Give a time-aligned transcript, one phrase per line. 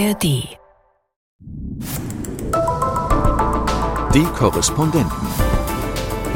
[0.00, 0.22] ARD.
[4.14, 5.10] Die Korrespondenten.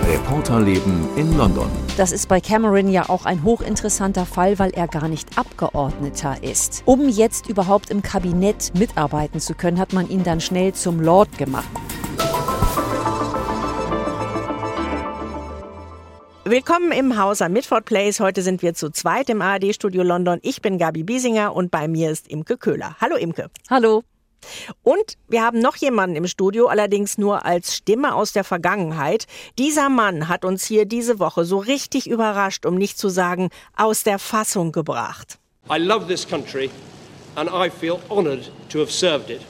[0.06, 1.70] Reporterleben in London.
[1.96, 6.82] Das ist bei Cameron ja auch ein hochinteressanter Fall, weil er gar nicht Abgeordneter ist.
[6.84, 11.38] Um jetzt überhaupt im Kabinett mitarbeiten zu können, hat man ihn dann schnell zum Lord
[11.38, 11.68] gemacht.
[16.46, 18.20] Willkommen im Haus am Midford Place.
[18.20, 20.40] Heute sind wir zu zweit im ARD-Studio London.
[20.42, 22.96] Ich bin Gabi Biesinger und bei mir ist Imke Köhler.
[23.00, 23.48] Hallo Imke.
[23.70, 24.02] Hallo.
[24.82, 29.26] Und wir haben noch jemanden im Studio, allerdings nur als Stimme aus der Vergangenheit.
[29.56, 34.02] Dieser Mann hat uns hier diese Woche so richtig überrascht, um nicht zu sagen aus
[34.02, 35.38] der Fassung gebracht.
[35.74, 36.68] I love this country
[37.36, 39.40] and I feel honored to have served it.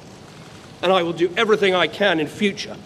[0.80, 2.76] And I will do everything I can in future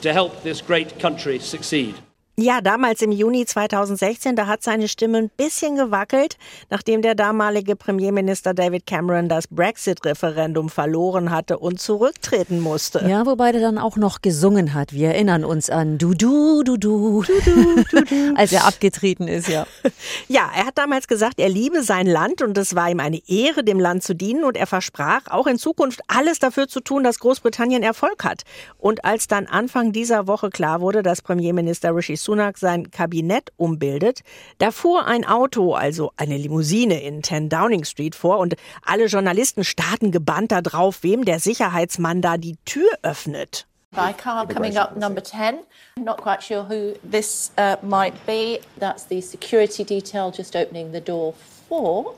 [0.00, 1.94] to help this great country succeed.
[2.42, 6.38] Ja, damals im Juni 2016, da hat seine Stimme ein bisschen gewackelt,
[6.70, 13.06] nachdem der damalige Premierminister David Cameron das Brexit-Referendum verloren hatte und zurücktreten musste.
[13.06, 14.94] Ja, wobei der dann auch noch gesungen hat.
[14.94, 18.34] Wir erinnern uns an Du, du, du, du, du, du, du, du.
[18.36, 19.66] als er abgetreten ist, ja.
[20.28, 23.64] Ja, er hat damals gesagt, er liebe sein Land und es war ihm eine Ehre,
[23.64, 27.18] dem Land zu dienen und er versprach, auch in Zukunft alles dafür zu tun, dass
[27.18, 28.44] Großbritannien Erfolg hat.
[28.78, 33.50] Und als dann Anfang dieser Woche klar wurde, dass Premierminister Rishi Sunak Sunak sein Kabinett
[33.56, 34.20] umbildet,
[34.58, 38.54] da fuhr ein Auto, also eine Limousine in 10 Downing Street vor und
[38.86, 43.66] alle Journalisten starten gebannt darauf, wem der Sicherheitsmann da die Tür öffnet.
[43.90, 45.56] By car coming up number 10.
[45.98, 48.60] Not quite sure who this uh, might be.
[48.78, 51.34] That's the security detail just opening the door
[51.68, 52.14] for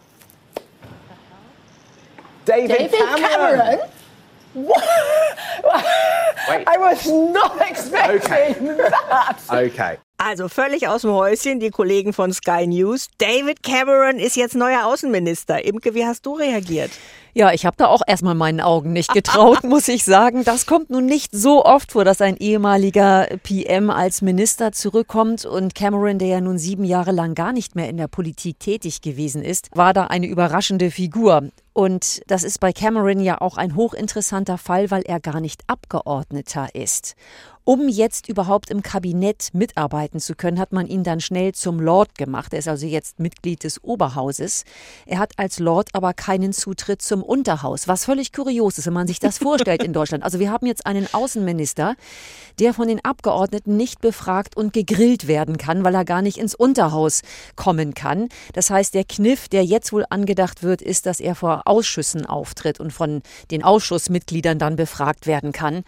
[2.45, 3.21] David, David Cameron.
[3.23, 3.79] Cameron.
[4.55, 4.83] What?
[6.49, 6.67] Wait.
[6.69, 8.55] I was not expecting Okay.
[9.09, 9.37] that.
[9.49, 9.99] Okay.
[10.19, 13.09] Also völlig aus dem Häuschen, die Kollegen von Sky News.
[13.19, 15.65] David Cameron ist jetzt neuer Außenminister.
[15.65, 16.91] Imke, wie hast du reagiert?
[17.35, 20.45] Ja, ich habe da auch erstmal meinen Augen nicht getraut, muss ich sagen.
[20.45, 25.45] Das kommt nun nicht so oft vor, dass ein ehemaliger PM als Minister zurückkommt.
[25.45, 29.01] Und Cameron, der ja nun sieben Jahre lang gar nicht mehr in der Politik tätig
[29.01, 31.49] gewesen ist, war da eine überraschende Figur.
[31.73, 36.75] Und das ist bei Cameron ja auch ein hochinteressanter Fall, weil er gar nicht Abgeordneter
[36.75, 37.17] ist.
[37.65, 42.19] Um jetzt überhaupt im Kabinett mitarbeiten zu können, hat man ihn dann schnell zum Lord
[42.19, 42.53] gemacht.
[42.53, 44.65] Er ist also jetzt Mitglied des Oberhauses.
[45.07, 49.07] Er hat als Lord aber keinen Zutritt zum Unterhaus, was völlig kurios ist, wenn man
[49.07, 50.25] sich das vorstellt in Deutschland.
[50.25, 51.95] Also wir haben jetzt einen Außenminister,
[52.59, 56.57] der von den Abgeordneten nicht befragt und gegrillt werden kann, weil er gar nicht ins
[56.57, 57.23] Unterhaus
[57.55, 58.29] kommen kann.
[58.55, 62.81] Das heißt, der Kniff, der jetzt wohl angedacht wird, ist, dass er vor Ausschüssen auftritt
[62.81, 65.83] und von den Ausschussmitgliedern dann befragt werden kann.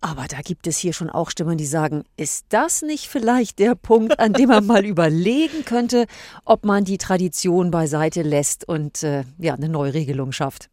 [0.00, 3.74] Aber da gibt es hier schon auch Stimmen, die sagen, ist das nicht vielleicht der
[3.74, 6.06] Punkt, an dem man mal überlegen könnte,
[6.44, 10.70] ob man die Tradition beiseite lässt und äh, ja, eine Neuregelung schafft?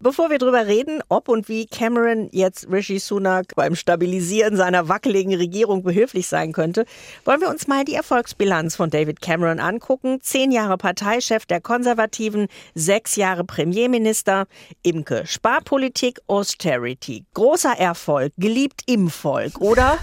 [0.00, 5.34] Bevor wir drüber reden, ob und wie Cameron jetzt Rishi Sunak beim Stabilisieren seiner wackeligen
[5.34, 6.84] Regierung behilflich sein könnte,
[7.24, 10.18] wollen wir uns mal die Erfolgsbilanz von David Cameron angucken.
[10.22, 14.46] Zehn Jahre Parteichef der Konservativen, sechs Jahre Premierminister,
[14.82, 17.24] Imke, Sparpolitik, Austerity.
[17.34, 19.98] Großer Erfolg, geliebt im Volk, oder?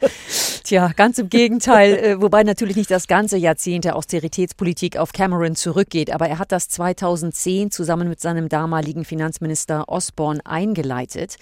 [0.64, 5.56] Tja, ganz im Gegenteil, äh, wobei natürlich nicht das ganze Jahrzehnt der Austeritätspolitik auf Cameron
[5.56, 11.34] zurückgeht, aber er hat das 2010 zusammen mit seinem damaligen Finanzminister Osborne eingeleitet,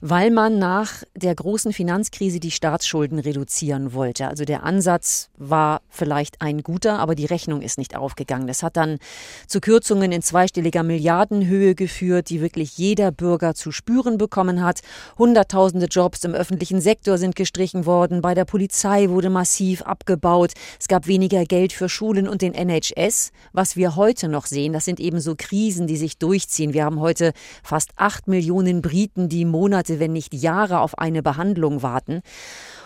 [0.00, 4.26] weil man nach der großen Finanzkrise die Staatsschulden reduzieren wollte.
[4.26, 8.48] Also der Ansatz war vielleicht ein guter, aber die Rechnung ist nicht aufgegangen.
[8.48, 8.98] Das hat dann
[9.46, 14.80] zu Kürzungen in zweistelliger Milliardenhöhe geführt, die wirklich jeder Bürger zu spüren bekommen hat.
[15.18, 20.88] Hunderttausende Jobs im öffentlichen Sektor sind gestrichen worden, bei der Polizei wurde massiv abgebaut, es
[20.88, 23.30] gab weniger Geld für Schulen und den NHS.
[23.52, 26.72] Was wir heute noch sehen, das sind eben so Krisen, die sich durchziehen.
[26.72, 31.82] Wir haben heute fast acht Millionen Briten, die Monate, wenn nicht Jahre auf eine Behandlung
[31.82, 32.22] warten.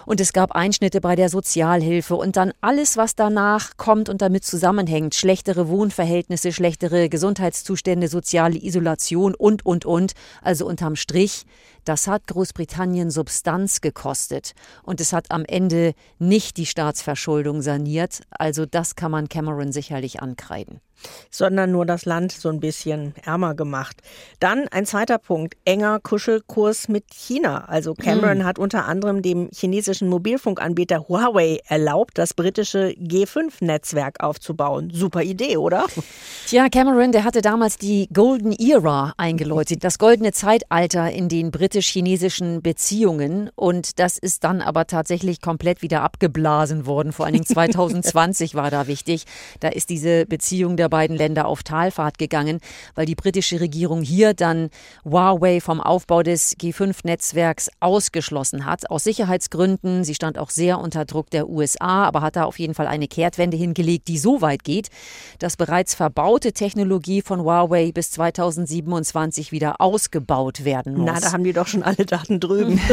[0.06, 4.44] Und es gab Einschnitte bei der Sozialhilfe und dann alles, was danach kommt und damit
[4.44, 5.14] zusammenhängt.
[5.14, 10.12] Schlechtere Wohnverhältnisse, schlechtere Gesundheitszustände, soziale Isolation und, und, und.
[10.42, 11.44] Also unterm Strich,
[11.84, 14.52] das hat Großbritannien Substanz gekostet.
[14.82, 18.20] Und es hat am Ende nicht die Staatsverschuldung saniert.
[18.30, 20.80] Also das kann man Cameron sicherlich ankreiden
[21.30, 24.02] sondern nur das Land so ein bisschen ärmer gemacht.
[24.38, 27.64] Dann ein zweiter Punkt, enger Kuschelkurs mit China.
[27.66, 28.44] Also Cameron mhm.
[28.44, 34.90] hat unter anderem dem chinesischen Mobilfunkanbieter Huawei erlaubt, das britische G5-Netzwerk aufzubauen.
[34.92, 35.86] Super Idee, oder?
[36.46, 42.62] Tja, Cameron, der hatte damals die Golden Era eingeläutet, das goldene Zeitalter, in den britisch-chinesischen
[42.62, 43.50] Beziehungen.
[43.54, 47.12] Und das ist dann aber tatsächlich komplett wieder abgeblasen worden.
[47.12, 49.24] Vor allen Dingen 2020 war da wichtig.
[49.60, 52.60] Da ist diese Beziehung der beiden Länder auf Talfahrt gegangen,
[52.94, 54.68] weil die britische Regierung hier dann
[55.04, 58.90] Huawei vom Aufbau des G5-Netzwerks ausgeschlossen hat.
[58.90, 60.04] Aus Sicherheitsgründen.
[60.04, 63.08] Sie stand auch sehr unter Druck der USA, aber hat da auf jeden Fall eine
[63.08, 64.88] Kehrtwende hingelegt, die so weit geht,
[65.38, 71.06] dass bereits verbaute Technologie von Huawei bis 2027 wieder ausgebaut werden muss.
[71.06, 72.80] Na, da haben die doch schon alle Daten drüben.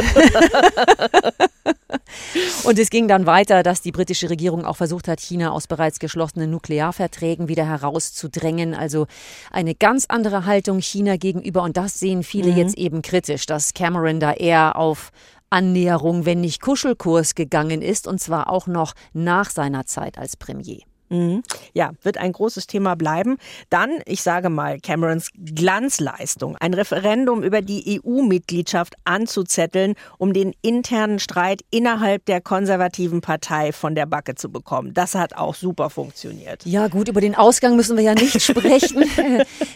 [2.64, 5.98] Und es ging dann weiter, dass die britische Regierung auch versucht hat, China aus bereits
[5.98, 8.74] geschlossenen Nuklearverträgen wieder herauszudrängen.
[8.74, 9.06] Also
[9.50, 11.62] eine ganz andere Haltung China gegenüber.
[11.62, 12.58] Und das sehen viele mhm.
[12.58, 15.10] jetzt eben kritisch, dass Cameron da eher auf
[15.50, 20.82] Annäherung, wenn nicht Kuschelkurs gegangen ist, und zwar auch noch nach seiner Zeit als Premier.
[21.10, 21.42] Mhm.
[21.72, 23.38] Ja, wird ein großes Thema bleiben.
[23.70, 31.18] Dann, ich sage mal, Camerons Glanzleistung, ein Referendum über die EU-Mitgliedschaft anzuzetteln, um den internen
[31.18, 34.94] Streit innerhalb der konservativen Partei von der Backe zu bekommen.
[34.94, 36.64] Das hat auch super funktioniert.
[36.66, 39.04] Ja, gut, über den Ausgang müssen wir ja nicht sprechen.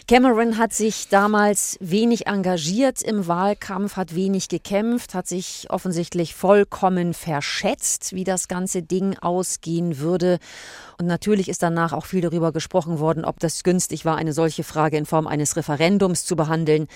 [0.08, 7.14] Cameron hat sich damals wenig engagiert im Wahlkampf, hat wenig gekämpft, hat sich offensichtlich vollkommen
[7.14, 10.38] verschätzt, wie das ganze Ding ausgehen würde.
[11.02, 14.62] Und natürlich ist danach auch viel darüber gesprochen worden, ob das günstig war, eine solche
[14.62, 16.86] Frage in Form eines Referendums zu behandeln.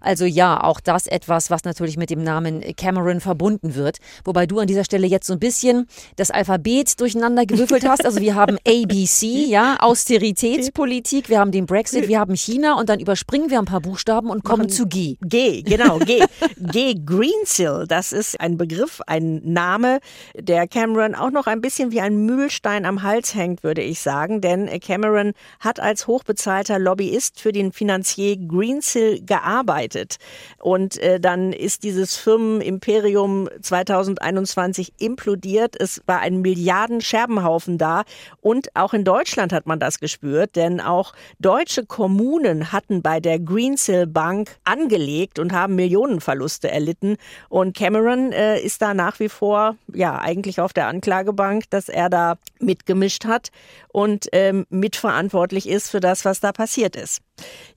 [0.00, 3.98] Also ja, auch das etwas, was natürlich mit dem Namen Cameron verbunden wird.
[4.24, 5.86] Wobei du an dieser Stelle jetzt so ein bisschen
[6.16, 8.04] das Alphabet durcheinander gewürfelt hast.
[8.04, 12.98] Also wir haben ABC, ja, Austeritätspolitik, wir haben den Brexit, wir haben China und dann
[12.98, 15.18] überspringen wir ein paar Buchstaben und kommen zu G.
[15.20, 16.24] G, genau, G.
[16.58, 20.00] G, Greensill, das ist ein Begriff, ein Name,
[20.34, 24.00] der Cameron auch noch ein bisschen wie ein Mühlstein am Hals hängt anstrengend, würde ich
[24.00, 30.16] sagen, denn Cameron hat als hochbezahlter Lobbyist für den Finanzier Greensill gearbeitet.
[30.58, 35.76] Und äh, dann ist dieses Firmenimperium 2021 implodiert.
[35.78, 38.02] Es war ein Milliarden-Scherbenhaufen da.
[38.40, 43.38] Und auch in Deutschland hat man das gespürt, denn auch deutsche Kommunen hatten bei der
[43.38, 47.16] Greensill Bank angelegt und haben Millionenverluste erlitten.
[47.48, 52.08] Und Cameron äh, ist da nach wie vor, ja, eigentlich auf der Anklagebank, dass er
[52.08, 53.48] da mitgemischt hat hat
[53.88, 57.20] und ähm, mitverantwortlich ist für das, was da passiert ist.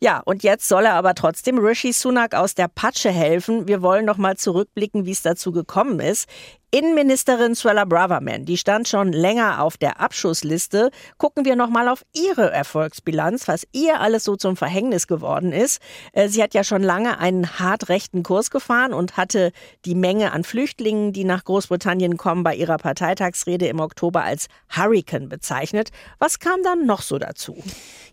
[0.02, 3.68] Ja, und jetzt soll er aber trotzdem Rishi Sunak aus der Patsche helfen.
[3.68, 6.28] Wir wollen noch mal zurückblicken, wie es dazu gekommen ist.
[6.76, 10.90] Innenministerin Suella Braverman, die stand schon länger auf der Abschussliste.
[11.18, 15.80] Gucken wir noch mal auf ihre Erfolgsbilanz, was ihr alles so zum Verhängnis geworden ist.
[16.12, 19.54] Äh, sie hat ja schon lange einen hart rechten Kurs gefahren und hatte
[19.86, 25.30] die Menge an Flüchtlingen, die nach Großbritannien kommen, bei ihrer Parteitagsrede im Oktober als Hurricane
[25.30, 25.92] bezeichnet.
[26.20, 27.56] Was kam dann noch so dazu?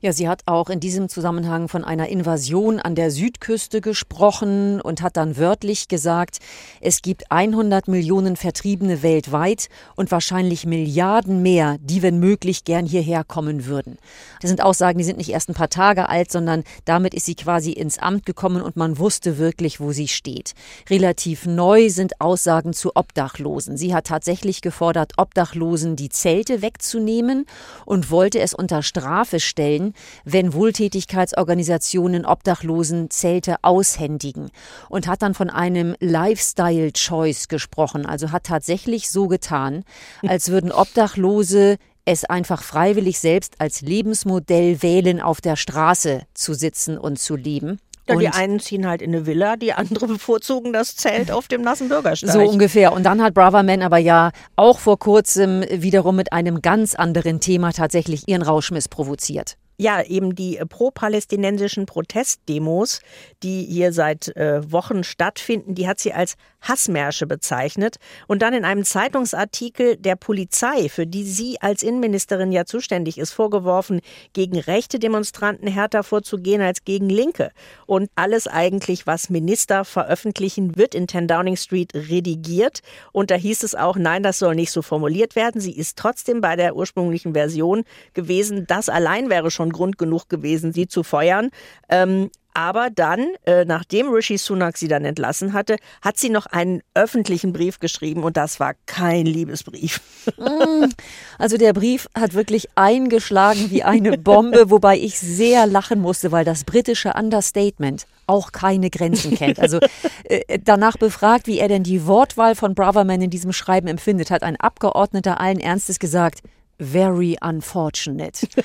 [0.03, 5.03] Ja, sie hat auch in diesem Zusammenhang von einer Invasion an der Südküste gesprochen und
[5.03, 6.39] hat dann wörtlich gesagt,
[6.81, 13.25] es gibt 100 Millionen Vertriebene weltweit und wahrscheinlich Milliarden mehr, die, wenn möglich, gern hierher
[13.25, 13.97] kommen würden.
[14.43, 17.35] Das sind Aussagen, die sind nicht erst ein paar Tage alt, sondern damit ist sie
[17.35, 20.53] quasi ins Amt gekommen und man wusste wirklich, wo sie steht.
[20.91, 23.79] Relativ neu sind Aussagen zu Obdachlosen.
[23.79, 27.47] Sie hat tatsächlich gefordert, Obdachlosen die Zelte wegzunehmen
[27.87, 29.95] und wollte es unter Strafe stellen,
[30.27, 34.51] wenn Wohltätigkeitsorganisationen Obdachlosen Zelte aushändigen
[34.91, 39.85] und hat dann von einem Lifestyle Choice gesprochen, also hat tatsächlich so getan,
[40.27, 46.99] als würden Obdachlose es einfach freiwillig selbst als Lebensmodell wählen, auf der Straße zu sitzen
[46.99, 47.79] und zu leben.
[48.09, 51.63] Ja, die einen ziehen halt in eine Villa, die anderen bevorzugen das Zelt auf dem
[51.63, 52.33] nassen Bürgersteig.
[52.33, 52.93] So ungefähr.
[52.93, 57.73] Und dann hat Braverman aber ja auch vor kurzem wiederum mit einem ganz anderen Thema
[57.73, 63.01] tatsächlich ihren Rauschmiss provoziert ja, eben die pro-palästinensischen Protestdemos,
[63.43, 68.65] die hier seit äh, Wochen stattfinden, die hat sie als Hassmärsche bezeichnet und dann in
[68.65, 74.01] einem Zeitungsartikel der Polizei, für die sie als Innenministerin ja zuständig ist, vorgeworfen,
[74.33, 77.51] gegen rechte Demonstranten härter vorzugehen als gegen Linke.
[77.87, 82.81] Und alles eigentlich, was Minister veröffentlichen, wird in 10 Downing Street redigiert.
[83.13, 85.61] Und da hieß es auch, nein, das soll nicht so formuliert werden.
[85.61, 88.67] Sie ist trotzdem bei der ursprünglichen Version gewesen.
[88.67, 91.51] Das allein wäre schon Grund genug gewesen, sie zu feuern.
[91.89, 96.83] Ähm, aber dann, äh, nachdem Rishi Sunak sie dann entlassen hatte, hat sie noch einen
[96.95, 100.01] öffentlichen Brief geschrieben und das war kein Liebesbrief.
[100.39, 100.91] Mm,
[101.39, 106.45] also der Brief hat wirklich eingeschlagen wie eine Bombe, wobei ich sehr lachen musste, weil
[106.45, 109.59] das britische Understatement auch keine Grenzen kennt.
[109.59, 109.79] Also
[110.25, 114.43] äh, danach befragt, wie er denn die Wortwahl von Braverman in diesem Schreiben empfindet, hat
[114.43, 116.41] ein Abgeordneter allen Ernstes gesagt,
[116.79, 118.47] very unfortunate.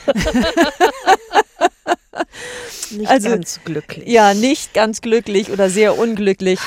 [2.92, 4.08] nicht also, ganz glücklich.
[4.08, 6.60] Ja, nicht ganz glücklich oder sehr unglücklich.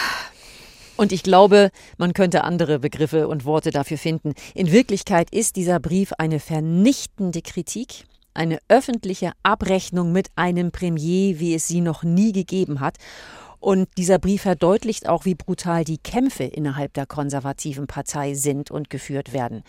[0.97, 4.35] Und ich glaube, man könnte andere Begriffe und Worte dafür finden.
[4.55, 11.55] In Wirklichkeit ist dieser Brief eine vernichtende Kritik, eine öffentliche Abrechnung mit einem Premier, wie
[11.55, 12.97] es sie noch nie gegeben hat.
[13.61, 18.89] Und dieser Brief verdeutlicht auch, wie brutal die Kämpfe innerhalb der konservativen Partei sind und
[18.89, 19.63] geführt werden.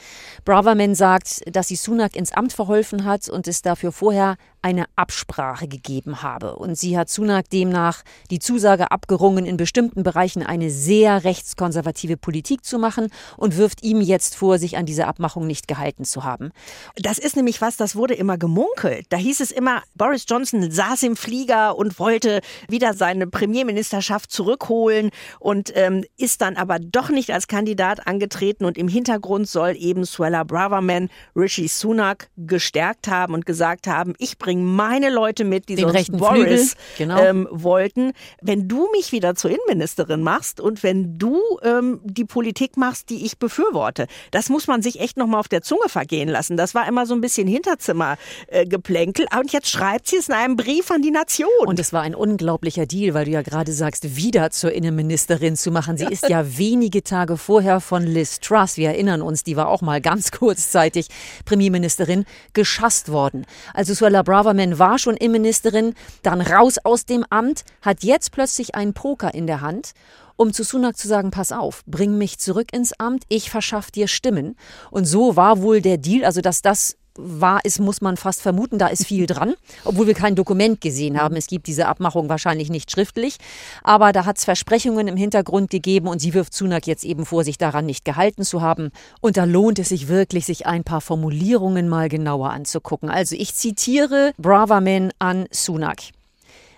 [0.45, 5.67] Braverman sagt, dass sie Sunak ins Amt verholfen hat und es dafür vorher eine Absprache
[5.67, 6.55] gegeben habe.
[6.55, 12.63] Und sie hat Sunak demnach die Zusage abgerungen, in bestimmten Bereichen eine sehr rechtskonservative Politik
[12.63, 16.51] zu machen und wirft ihm jetzt vor, sich an diese Abmachung nicht gehalten zu haben.
[16.95, 19.07] Das ist nämlich was, das wurde immer gemunkelt.
[19.09, 25.09] Da hieß es immer, Boris Johnson saß im Flieger und wollte wieder seine Premierministerschaft zurückholen
[25.39, 28.65] und ähm, ist dann aber doch nicht als Kandidat angetreten.
[28.65, 34.37] Und im Hintergrund soll eben Suella Braverman Rishi Sunak gestärkt haben und gesagt haben, ich
[34.37, 37.17] bringe bringen meine Leute mit, die Den sonst Boris genau.
[37.23, 38.11] ähm, wollten.
[38.41, 43.25] Wenn du mich wieder zur Innenministerin machst und wenn du ähm, die Politik machst, die
[43.25, 46.57] ich befürworte, das muss man sich echt nochmal auf der Zunge vergehen lassen.
[46.57, 49.25] Das war immer so ein bisschen Hinterzimmergeplänkel.
[49.31, 51.47] Äh, und jetzt schreibt sie es in einem Brief an die Nation.
[51.65, 55.71] Und es war ein unglaublicher Deal, weil du ja gerade sagst, wieder zur Innenministerin zu
[55.71, 55.95] machen.
[55.95, 59.81] Sie ist ja wenige Tage vorher von Liz Truss, wir erinnern uns, die war auch
[59.81, 61.07] mal ganz kurzzeitig
[61.45, 63.45] Premierministerin, geschasst worden.
[63.73, 65.93] Also Suella Brown Braverman war schon Innenministerin,
[66.23, 69.93] dann raus aus dem Amt, hat jetzt plötzlich einen Poker in der Hand
[70.37, 74.07] um zu Sunak zu sagen, pass auf, bring mich zurück ins Amt, ich verschaff dir
[74.07, 74.55] Stimmen.
[74.89, 78.77] Und so war wohl der Deal, also dass das wahr ist, muss man fast vermuten,
[78.77, 81.35] da ist viel dran, obwohl wir kein Dokument gesehen haben.
[81.35, 83.37] Es gibt diese Abmachung wahrscheinlich nicht schriftlich,
[83.83, 87.43] aber da hat es Versprechungen im Hintergrund gegeben und sie wirft Sunak jetzt eben vor,
[87.43, 88.91] sich daran nicht gehalten zu haben.
[89.19, 93.09] Und da lohnt es sich wirklich, sich ein paar Formulierungen mal genauer anzugucken.
[93.09, 96.01] Also ich zitiere Braverman an Sunak.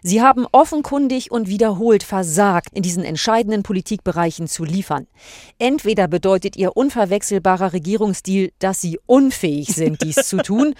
[0.03, 5.07] Sie haben offenkundig und wiederholt versagt, in diesen entscheidenden Politikbereichen zu liefern.
[5.59, 10.75] Entweder bedeutet Ihr unverwechselbarer Regierungsstil, dass Sie unfähig sind, dies zu tun,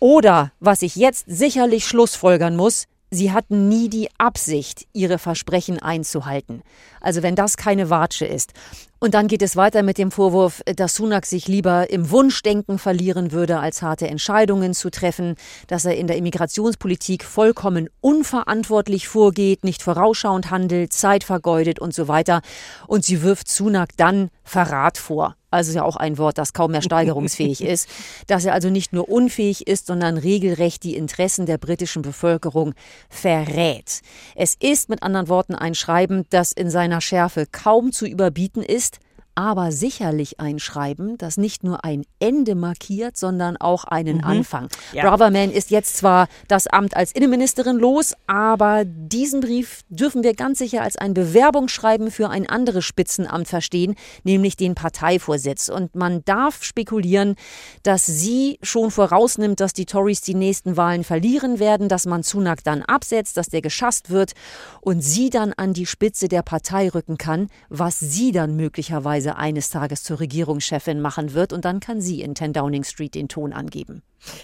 [0.00, 6.62] oder, was ich jetzt sicherlich schlussfolgern muss, Sie hatten nie die Absicht, ihre Versprechen einzuhalten.
[7.00, 8.52] Also wenn das keine Watsche ist.
[9.00, 13.30] Und dann geht es weiter mit dem Vorwurf, dass Sunak sich lieber im Wunschdenken verlieren
[13.30, 15.36] würde, als harte Entscheidungen zu treffen,
[15.68, 22.08] dass er in der Immigrationspolitik vollkommen unverantwortlich vorgeht, nicht vorausschauend handelt, Zeit vergeudet und so
[22.08, 22.40] weiter.
[22.88, 25.36] Und sie wirft Sunak dann Verrat vor.
[25.50, 27.88] Also ja auch ein Wort, das kaum mehr steigerungsfähig ist,
[28.26, 32.74] dass er also nicht nur unfähig ist, sondern regelrecht die Interessen der britischen Bevölkerung
[33.08, 34.02] verrät.
[34.34, 38.87] Es ist mit anderen Worten ein Schreiben, das in seiner Schärfe kaum zu überbieten ist,
[39.38, 44.24] aber sicherlich ein Schreiben, das nicht nur ein Ende markiert, sondern auch einen mhm.
[44.24, 44.68] Anfang.
[44.92, 45.04] Ja.
[45.04, 50.58] Braverman ist jetzt zwar das Amt als Innenministerin los, aber diesen Brief dürfen wir ganz
[50.58, 55.68] sicher als ein Bewerbungsschreiben für ein anderes Spitzenamt verstehen, nämlich den Parteivorsitz.
[55.68, 57.36] Und man darf spekulieren,
[57.84, 62.64] dass sie schon vorausnimmt, dass die Tories die nächsten Wahlen verlieren werden, dass man Sunak
[62.64, 64.32] dann absetzt, dass der geschasst wird
[64.80, 69.36] und sie dann an die Spitze der Partei rücken kann, was sie dann möglicherweise Weise
[69.36, 73.28] eines Tages zur Regierungschefin machen wird und dann kann sie in 10 Downing Street den
[73.28, 74.02] Ton angeben.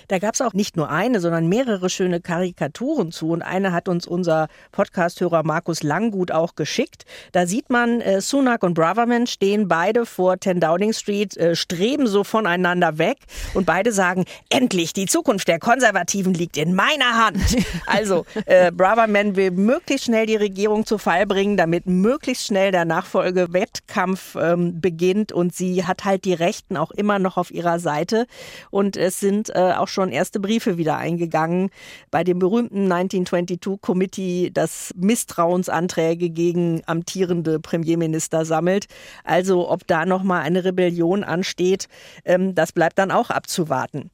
[0.08, 3.30] Da gab es auch nicht nur eine, sondern mehrere schöne Karikaturen zu.
[3.30, 7.04] Und eine hat uns unser Podcasthörer Markus Langgut auch geschickt.
[7.32, 12.06] Da sieht man, äh, Sunak und Braverman stehen beide vor 10 Downing Street, äh, streben
[12.06, 13.18] so voneinander weg.
[13.54, 17.38] Und beide sagen, endlich, die Zukunft der Konservativen liegt in meiner Hand.
[17.86, 22.84] Also, äh, Braverman will möglichst schnell die Regierung zu Fall bringen, damit möglichst schnell der
[22.84, 25.32] Nachfolgewettkampf ähm, beginnt.
[25.32, 28.26] Und sie hat halt die Rechten auch immer noch auf ihrer Seite.
[28.70, 31.70] Und es sind äh, auch schon erste Briefe wieder eingegangen
[32.10, 38.86] bei dem berühmten 1922 Committee, das Misstrauensanträge gegen amtierende Premierminister sammelt.
[39.24, 41.88] Also ob da noch mal eine Rebellion ansteht,
[42.24, 44.10] ähm, das bleibt dann auch abzuwarten.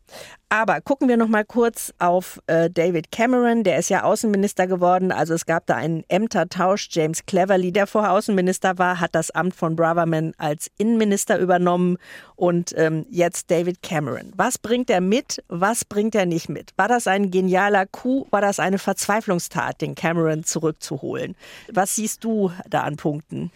[0.53, 5.13] Aber gucken wir noch mal kurz auf äh, David Cameron, der ist ja Außenminister geworden.
[5.13, 6.89] Also es gab da einen Ämtertausch.
[6.91, 11.99] James Cleverly, der vorher Außenminister war, hat das Amt von Braverman als Innenminister übernommen
[12.35, 14.33] und ähm, jetzt David Cameron.
[14.35, 15.41] Was bringt er mit?
[15.47, 16.73] Was bringt er nicht mit?
[16.77, 18.27] War das ein genialer Coup?
[18.33, 21.37] War das eine Verzweiflungstat, den Cameron zurückzuholen?
[21.71, 23.53] Was siehst du da an Punkten?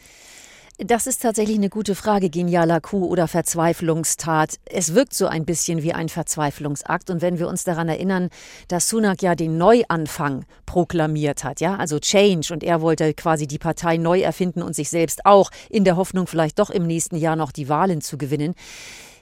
[0.79, 4.57] Das ist tatsächlich eine gute Frage, genialer Coup oder Verzweiflungstat.
[4.65, 7.11] Es wirkt so ein bisschen wie ein Verzweiflungsakt.
[7.11, 8.29] Und wenn wir uns daran erinnern,
[8.67, 13.59] dass Sunak ja den Neuanfang proklamiert hat, ja, also Change, und er wollte quasi die
[13.59, 17.37] Partei neu erfinden und sich selbst auch, in der Hoffnung, vielleicht doch im nächsten Jahr
[17.37, 18.57] noch die Wahlen zu gewinnen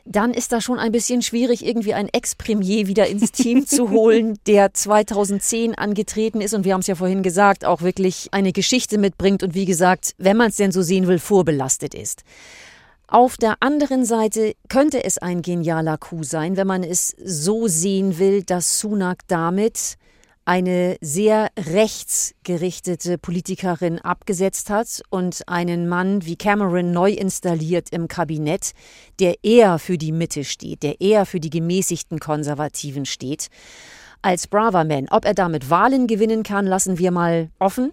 [0.04, 4.38] dann ist das schon ein bisschen schwierig, irgendwie einen Ex-Premier wieder ins Team zu holen,
[4.46, 8.98] der 2010 angetreten ist und wir haben es ja vorhin gesagt, auch wirklich eine Geschichte
[8.98, 12.24] mitbringt und wie gesagt, wenn man es denn so sehen will, vorbelastet ist.
[13.06, 18.18] Auf der anderen Seite könnte es ein genialer Coup sein, wenn man es so sehen
[18.18, 19.98] will, dass Sunak damit
[20.44, 28.72] eine sehr rechtsgerichtete Politikerin abgesetzt hat und einen Mann wie Cameron neu installiert im Kabinett,
[29.20, 33.48] der eher für die Mitte steht, der eher für die gemäßigten Konservativen steht
[34.22, 35.08] als Braverman.
[35.10, 37.92] Ob er damit Wahlen gewinnen kann, lassen wir mal offen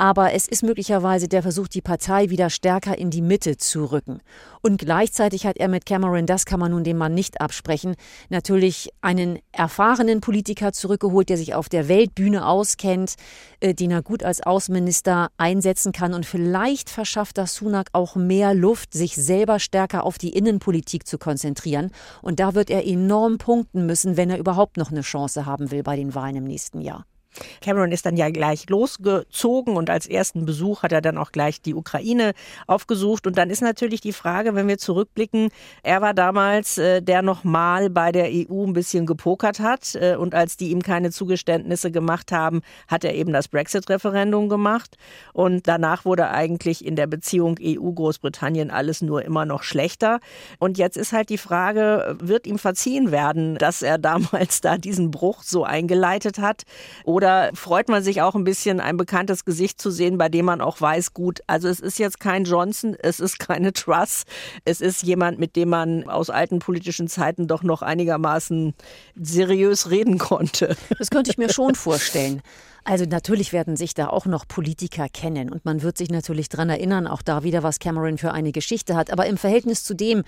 [0.00, 4.22] aber es ist möglicherweise der Versuch, die Partei wieder stärker in die Mitte zu rücken.
[4.62, 7.96] Und gleichzeitig hat er mit Cameron, das kann man nun dem Mann nicht absprechen,
[8.30, 13.16] natürlich einen erfahrenen Politiker zurückgeholt, der sich auf der Weltbühne auskennt,
[13.60, 16.14] äh, den er gut als Außenminister einsetzen kann.
[16.14, 21.18] Und vielleicht verschafft das Sunak auch mehr Luft, sich selber stärker auf die Innenpolitik zu
[21.18, 21.90] konzentrieren.
[22.22, 25.82] Und da wird er enorm punkten müssen, wenn er überhaupt noch eine Chance haben will
[25.82, 27.04] bei den Wahlen im nächsten Jahr.
[27.60, 31.62] Cameron ist dann ja gleich losgezogen und als ersten Besuch hat er dann auch gleich
[31.62, 32.32] die Ukraine
[32.66, 33.26] aufgesucht.
[33.26, 35.50] Und dann ist natürlich die Frage, wenn wir zurückblicken,
[35.82, 39.94] er war damals äh, der nochmal bei der EU ein bisschen gepokert hat.
[39.94, 44.96] Äh, und als die ihm keine Zugeständnisse gemacht haben, hat er eben das Brexit-Referendum gemacht.
[45.32, 50.20] Und danach wurde eigentlich in der Beziehung EU-Großbritannien alles nur immer noch schlechter.
[50.58, 55.10] Und jetzt ist halt die Frage, wird ihm verziehen werden, dass er damals da diesen
[55.10, 56.62] Bruch so eingeleitet hat?
[57.04, 60.46] Oder oder freut man sich auch ein bisschen, ein bekanntes Gesicht zu sehen, bei dem
[60.46, 64.24] man auch weiß, gut, also es ist jetzt kein Johnson, es ist keine Truss,
[64.64, 68.74] es ist jemand, mit dem man aus alten politischen Zeiten doch noch einigermaßen
[69.14, 70.76] seriös reden konnte.
[70.98, 72.42] Das könnte ich mir schon vorstellen.
[72.84, 76.70] Also natürlich werden sich da auch noch Politiker kennen und man wird sich natürlich daran
[76.70, 79.12] erinnern, auch da wieder, was Cameron für eine Geschichte hat.
[79.12, 80.22] Aber im Verhältnis zu dem,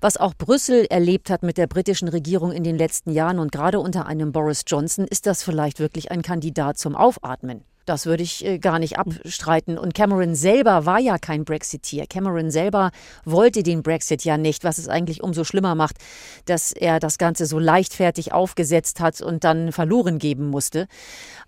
[0.00, 3.80] was auch Brüssel erlebt hat mit der britischen Regierung in den letzten Jahren und gerade
[3.80, 7.64] unter einem Boris Johnson, ist das vielleicht wirklich ein Kandidat zum Aufatmen.
[7.88, 9.78] Das würde ich äh, gar nicht abstreiten.
[9.78, 12.06] Und Cameron selber war ja kein Brexiteer.
[12.06, 12.90] Cameron selber
[13.24, 15.96] wollte den Brexit ja nicht, was es eigentlich umso schlimmer macht,
[16.44, 20.86] dass er das Ganze so leichtfertig aufgesetzt hat und dann verloren geben musste.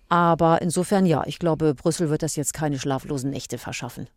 [0.09, 4.07] Aber insofern ja, ich glaube, Brüssel wird das jetzt keine schlaflosen Nächte verschaffen.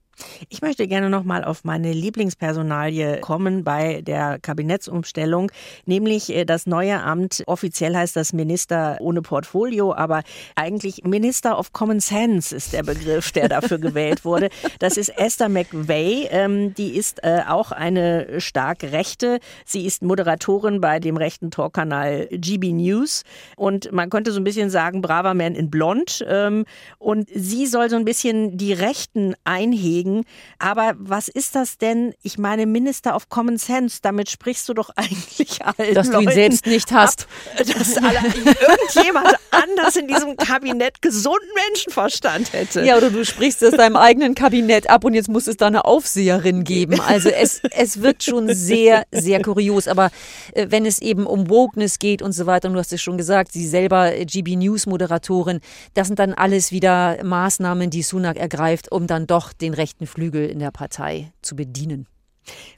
[0.49, 5.51] Ich möchte gerne noch mal auf meine Lieblingspersonalie kommen bei der Kabinettsumstellung,
[5.87, 7.43] nämlich äh, das neue Amt.
[7.47, 10.23] Offiziell heißt das Minister ohne Portfolio, aber
[10.55, 14.51] eigentlich Minister of Common Sense ist der Begriff, der dafür gewählt wurde.
[14.79, 16.29] Das ist Esther McVeigh.
[16.31, 19.41] Ähm, die ist äh, auch eine stark rechte.
[19.65, 23.25] Sie ist Moderatorin bei dem rechten Talkkanal GB News
[23.57, 26.25] und man könnte so ein bisschen sagen, braver Man in Blond.
[26.29, 26.65] Ähm,
[26.99, 30.25] und sie soll so ein bisschen die Rechten einhegen kriegen.
[30.59, 32.15] Aber was ist das denn?
[32.23, 36.31] Ich meine, Minister of Common Sense, damit sprichst du doch eigentlich allen Dass Leuten du
[36.31, 37.27] ihn selbst nicht hast.
[37.57, 42.85] Ab, dass alle, irgendjemand anders in diesem Kabinett gesunden Menschenverstand hätte.
[42.85, 45.85] Ja, oder du sprichst es deinem eigenen Kabinett ab und jetzt muss es da eine
[45.85, 47.01] Aufseherin geben.
[47.01, 49.89] Also es, es wird schon sehr, sehr kurios.
[49.89, 50.11] Aber
[50.53, 53.17] äh, wenn es eben um Wokeness geht und so weiter, und du hast es schon
[53.17, 55.61] gesagt, sie selber äh, GB News Moderatorin,
[55.95, 60.07] das sind dann alles wieder Maßnahmen, die Sunak ergreift, um dann doch den Recht rechten
[60.07, 62.07] Flügel in der Partei zu bedienen.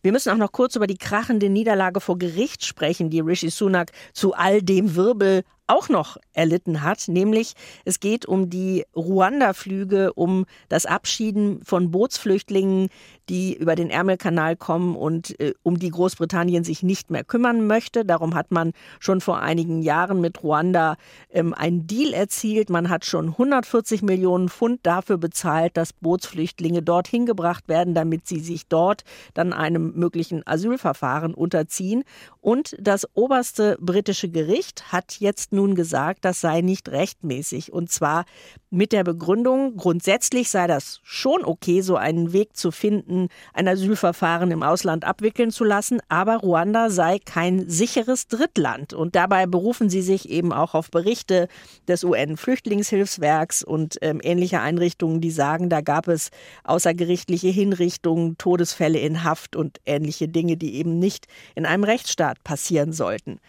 [0.03, 3.91] Wir müssen auch noch kurz über die krachende Niederlage vor Gericht sprechen, die Rishi Sunak
[4.13, 10.47] zu all dem Wirbel auch noch erlitten hat, nämlich es geht um die Ruanda-Flüge, um
[10.69, 12.89] das Abschieden von Bootsflüchtlingen,
[13.29, 18.05] die über den Ärmelkanal kommen und äh, um die Großbritannien sich nicht mehr kümmern möchte.
[18.05, 20.97] Darum hat man schon vor einigen Jahren mit Ruanda
[21.31, 22.71] ähm, einen Deal erzielt.
[22.71, 28.41] Man hat schon 140 Millionen Pfund dafür bezahlt, dass Bootsflüchtlinge dorthin gebracht werden, damit sie
[28.41, 29.03] sich dort
[29.35, 32.05] dann einem möglichen Asylverfahren unterziehen.
[32.41, 37.73] Und das oberste britische Gericht hat jetzt nun gesagt, das sei nicht rechtmäßig.
[37.73, 38.25] Und zwar
[38.71, 44.51] mit der Begründung, grundsätzlich sei das schon okay, so einen Weg zu finden, ein Asylverfahren
[44.51, 48.93] im Ausland abwickeln zu lassen, aber Ruanda sei kein sicheres Drittland.
[48.93, 51.49] Und dabei berufen sie sich eben auch auf Berichte
[51.89, 56.31] des UN-Flüchtlingshilfswerks und ähm, ähnlicher Einrichtungen, die sagen, da gab es
[56.65, 62.93] außergerichtliche Hinrichtungen, Todesfälle in Haft und ähnliche Dinge, die eben nicht in einem Rechtsstaat passieren
[62.93, 63.41] sollten.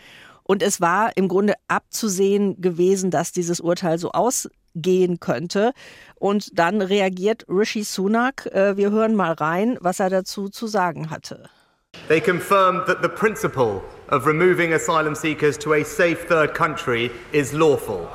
[0.47, 5.73] Und es war im Grunde abzusehen gewesen, dass dieses Urteil so ausgehen könnte.
[6.15, 8.47] Und dann reagiert Rishi Sunak.
[8.47, 11.49] Äh, wir hören mal rein, was er dazu zu sagen hatte.
[12.07, 17.51] They confirmed that the principle of removing asylum seekers to a safe third country is
[17.53, 18.07] lawful.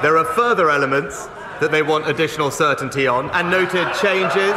[0.00, 1.28] There are further elements
[1.60, 4.54] that they want additional certainty on and noted changes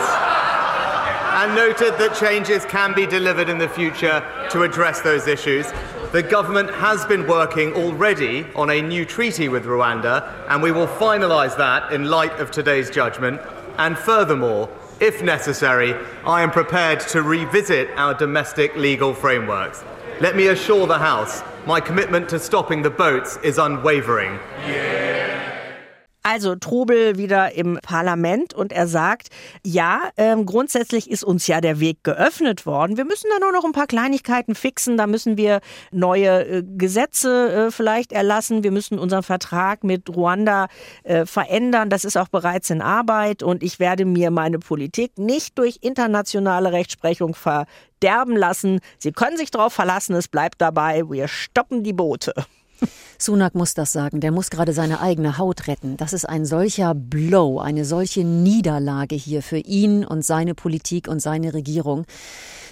[1.36, 5.66] and noted that changes can be delivered in the future to address those issues.
[6.14, 10.86] The government has been working already on a new treaty with Rwanda, and we will
[10.86, 13.42] finalise that in light of today's judgment.
[13.80, 19.84] And furthermore, if necessary, I am prepared to revisit our domestic legal frameworks.
[20.22, 24.38] Let me assure the House my commitment to stopping the boats is unwavering.
[24.68, 25.13] Yeah.
[26.26, 29.28] Also Trubel wieder im Parlament und er sagt,
[29.66, 32.96] ja, ähm, grundsätzlich ist uns ja der Weg geöffnet worden.
[32.96, 34.96] Wir müssen da nur noch ein paar Kleinigkeiten fixen.
[34.96, 35.60] Da müssen wir
[35.92, 38.64] neue äh, Gesetze äh, vielleicht erlassen.
[38.64, 40.68] Wir müssen unseren Vertrag mit Ruanda
[41.04, 41.90] äh, verändern.
[41.90, 46.72] Das ist auch bereits in Arbeit und ich werde mir meine Politik nicht durch internationale
[46.72, 48.80] Rechtsprechung verderben lassen.
[48.98, 51.04] Sie können sich darauf verlassen, es bleibt dabei.
[51.10, 52.34] Wir stoppen die Boote.
[53.18, 55.98] Sunak muss das sagen, der muss gerade seine eigene Haut retten.
[55.98, 61.22] Das ist ein solcher Blow, eine solche Niederlage hier für ihn und seine Politik und
[61.22, 62.06] seine Regierung,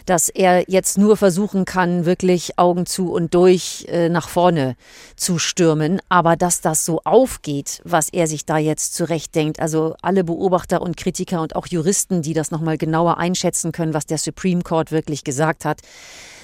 [0.05, 4.75] dass er jetzt nur versuchen kann, wirklich Augen zu und durch äh, nach vorne
[5.15, 6.01] zu stürmen.
[6.09, 10.97] Aber dass das so aufgeht, was er sich da jetzt zurechtdenkt, also alle Beobachter und
[10.97, 15.23] Kritiker und auch Juristen, die das nochmal genauer einschätzen können, was der Supreme Court wirklich
[15.23, 15.81] gesagt hat,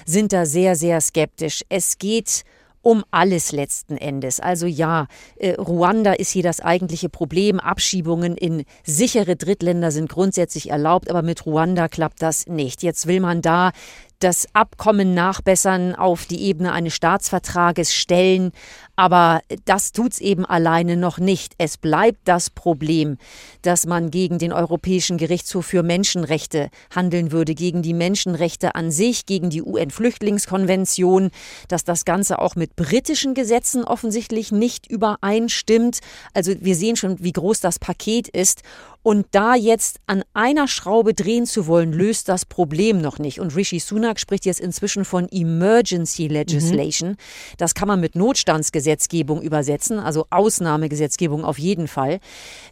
[0.06, 1.64] sind da sehr, sehr skeptisch.
[1.68, 2.44] Es geht
[2.88, 4.40] um alles letzten Endes.
[4.40, 7.60] Also ja, äh, Ruanda ist hier das eigentliche Problem.
[7.60, 12.84] Abschiebungen in sichere Drittländer sind grundsätzlich erlaubt, aber mit Ruanda klappt das nicht.
[12.84, 13.72] Jetzt will man da
[14.20, 18.52] das Abkommen nachbessern, auf die Ebene eines Staatsvertrages stellen.
[18.96, 21.54] Aber das tut's eben alleine noch nicht.
[21.60, 23.18] Es bleibt das Problem,
[23.62, 29.28] dass man gegen den Europäischen Gerichtshof für Menschenrechte handeln würde, gegen die Menschenrechte an sich,
[29.28, 31.30] gegen die UN-Flüchtlingskonvention,
[31.68, 36.00] dass das Ganze auch mit britischen Gesetzen offensichtlich nicht übereinstimmt.
[36.34, 38.64] Also wir sehen schon, wie groß das Paket ist.
[39.08, 43.40] Und da jetzt an einer Schraube drehen zu wollen, löst das Problem noch nicht.
[43.40, 47.12] Und Rishi Sunak spricht jetzt inzwischen von Emergency Legislation.
[47.12, 47.18] Mhm.
[47.58, 52.20] Das kann man mit Notstandsgesetzgebung übersetzen, also Ausnahmegesetzgebung auf jeden Fall.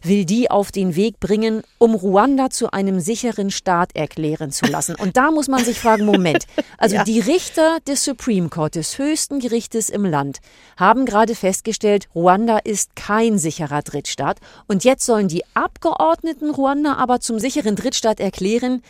[0.02, 4.94] Will die auf den Weg bringen, um Ruanda zu einem sicheren Staat erklären zu lassen.
[4.94, 6.44] Und da muss man sich fragen, Moment.
[6.76, 7.04] Also ja.
[7.04, 10.40] die Richter des Supreme Court, des höchsten Gerichtes im Land,
[10.76, 14.36] haben gerade festgestellt, Ruanda ist kein sicherer Drittstaat.
[14.66, 18.82] Und jetzt sollen die Abgeordneten bewaffneten Ruanda aber zum sicheren Drittstaat erklären,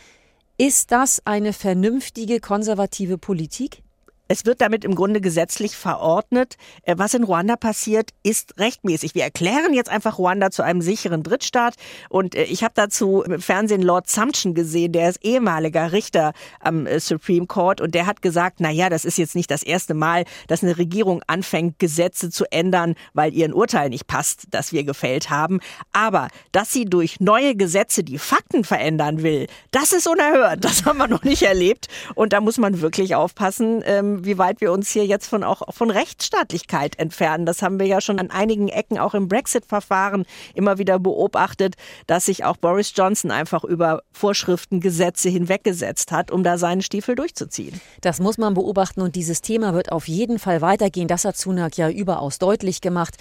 [0.58, 3.82] ist das eine vernünftige konservative Politik?
[4.28, 9.14] Es wird damit im Grunde gesetzlich verordnet, äh, was in Ruanda passiert, ist rechtmäßig.
[9.14, 11.74] Wir erklären jetzt einfach Ruanda zu einem sicheren Drittstaat.
[12.08, 16.86] Und äh, ich habe dazu im Fernsehen Lord Sumption gesehen, der ist ehemaliger Richter am
[16.86, 19.94] äh, Supreme Court und der hat gesagt, na ja, das ist jetzt nicht das erste
[19.94, 24.72] Mal, dass eine Regierung anfängt, Gesetze zu ändern, weil ihr ein Urteil nicht passt, das
[24.72, 25.60] wir gefällt haben.
[25.92, 30.64] Aber dass sie durch neue Gesetze die Fakten verändern will, das ist unerhört.
[30.64, 31.86] Das haben wir noch nicht erlebt.
[32.16, 35.62] Und da muss man wirklich aufpassen, ähm, wie weit wir uns hier jetzt von auch
[35.74, 37.46] von Rechtsstaatlichkeit entfernen.
[37.46, 40.24] Das haben wir ja schon an einigen Ecken auch im Brexit-Verfahren
[40.54, 41.74] immer wieder beobachtet,
[42.06, 47.14] dass sich auch Boris Johnson einfach über Vorschriften, Gesetze hinweggesetzt hat, um da seinen Stiefel
[47.14, 47.80] durchzuziehen.
[48.00, 51.08] Das muss man beobachten und dieses Thema wird auf jeden Fall weitergehen.
[51.08, 53.16] Das hat Sunak ja überaus deutlich gemacht.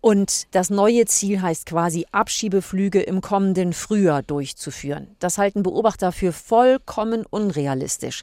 [0.00, 5.16] Und das neue Ziel heißt quasi, Abschiebeflüge im kommenden Frühjahr durchzuführen.
[5.18, 8.22] Das halten Beobachter für vollkommen unrealistisch.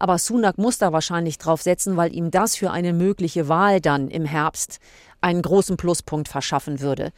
[0.00, 4.08] Aber Sunak muss da wahrscheinlich drauf setzen, weil ihm das für eine mögliche Wahl dann
[4.08, 4.80] im Herbst
[5.20, 7.12] einen großen Pluspunkt verschaffen würde.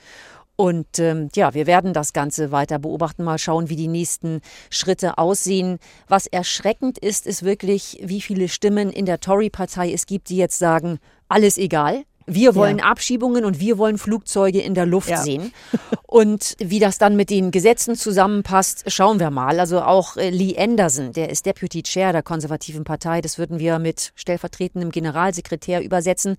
[0.57, 5.17] Und ähm, ja, wir werden das Ganze weiter beobachten, mal schauen, wie die nächsten Schritte
[5.17, 5.79] aussehen.
[6.09, 10.59] Was erschreckend ist, ist wirklich, wie viele Stimmen in der Tory-Partei es gibt, die jetzt
[10.59, 12.03] sagen, alles egal.
[12.27, 12.85] Wir wollen ja.
[12.85, 15.23] Abschiebungen und wir wollen Flugzeuge in der Luft ja.
[15.23, 15.53] sehen.
[16.13, 19.59] Und wie das dann mit den Gesetzen zusammenpasst, schauen wir mal.
[19.59, 23.79] Also auch äh, Lee Anderson, der ist Deputy Chair der konservativen Partei, das würden wir
[23.79, 26.37] mit stellvertretendem Generalsekretär übersetzen.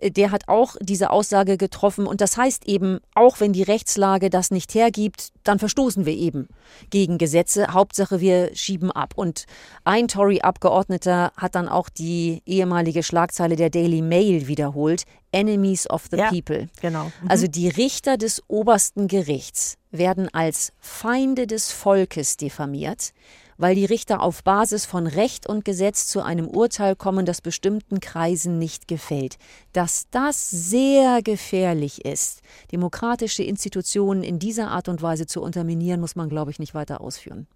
[0.00, 2.08] Äh, der hat auch diese Aussage getroffen.
[2.08, 6.48] Und das heißt eben, auch wenn die Rechtslage das nicht hergibt, dann verstoßen wir eben
[6.90, 7.68] gegen Gesetze.
[7.72, 9.12] Hauptsache, wir schieben ab.
[9.14, 9.44] Und
[9.84, 15.04] ein Tory-Abgeordneter hat dann auch die ehemalige Schlagzeile der Daily Mail wiederholt.
[15.34, 16.68] Enemies of the ja, People.
[16.80, 17.10] Genau.
[17.22, 17.28] Mhm.
[17.28, 23.12] Also die Richter des obersten Gerichts werden als Feinde des Volkes diffamiert,
[23.56, 28.00] weil die Richter auf Basis von Recht und Gesetz zu einem Urteil kommen, das bestimmten
[28.00, 29.36] Kreisen nicht gefällt.
[29.72, 32.40] Dass das sehr gefährlich ist,
[32.72, 37.00] demokratische Institutionen in dieser Art und Weise zu unterminieren, muss man, glaube ich, nicht weiter
[37.00, 37.46] ausführen.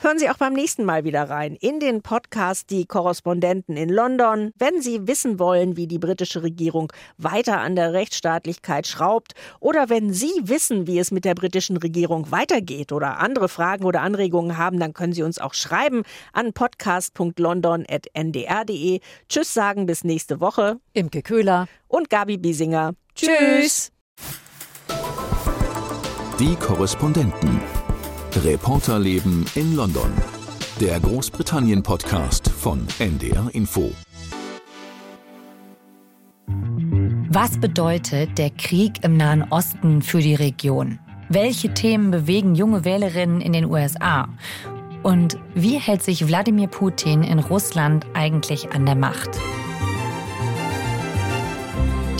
[0.00, 4.50] Hören Sie auch beim nächsten Mal wieder rein in den Podcast Die Korrespondenten in London.
[4.58, 10.12] Wenn Sie wissen wollen, wie die britische Regierung weiter an der Rechtsstaatlichkeit schraubt oder wenn
[10.12, 14.80] Sie wissen, wie es mit der britischen Regierung weitergeht oder andere Fragen oder Anregungen haben,
[14.80, 18.98] dann können Sie uns auch schreiben an podcast.london.ndr.de.
[19.28, 20.80] Tschüss sagen bis nächste Woche.
[20.92, 22.94] Imke Köhler und Gabi Biesinger.
[23.14, 23.92] Tschüss.
[26.40, 27.60] Die Korrespondenten.
[28.42, 30.10] Reporterleben in London.
[30.80, 33.92] Der Großbritannien-Podcast von NDR Info.
[37.28, 40.98] Was bedeutet der Krieg im Nahen Osten für die Region?
[41.28, 44.28] Welche Themen bewegen junge Wählerinnen in den USA?
[45.02, 49.30] Und wie hält sich Wladimir Putin in Russland eigentlich an der Macht?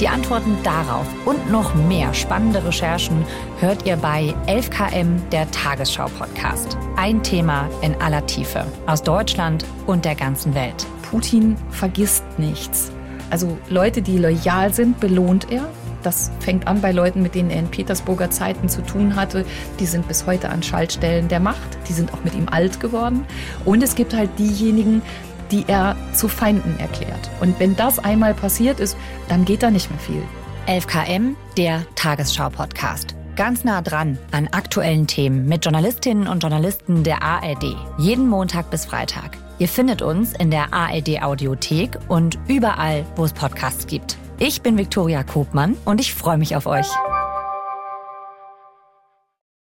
[0.00, 3.24] Die Antworten darauf und noch mehr spannende Recherchen
[3.60, 6.76] hört ihr bei 11KM, der Tagesschau-Podcast.
[6.96, 10.84] Ein Thema in aller Tiefe aus Deutschland und der ganzen Welt.
[11.08, 12.90] Putin vergisst nichts.
[13.30, 15.68] Also Leute, die loyal sind, belohnt er.
[16.02, 19.46] Das fängt an bei Leuten, mit denen er in Petersburger Zeiten zu tun hatte.
[19.78, 21.78] Die sind bis heute an Schaltstellen der Macht.
[21.88, 23.24] Die sind auch mit ihm alt geworden.
[23.64, 25.02] Und es gibt halt diejenigen,
[25.50, 27.30] die er zu Feinden erklärt.
[27.40, 28.96] Und wenn das einmal passiert ist,
[29.28, 30.22] dann geht da nicht mehr viel.
[30.66, 33.14] 11KM, der Tagesschau-Podcast.
[33.36, 37.76] Ganz nah dran an aktuellen Themen mit Journalistinnen und Journalisten der ARD.
[37.98, 39.36] Jeden Montag bis Freitag.
[39.58, 44.16] Ihr findet uns in der ARD Audiothek und überall, wo es Podcasts gibt.
[44.38, 46.88] Ich bin Viktoria Kobmann und ich freue mich auf euch.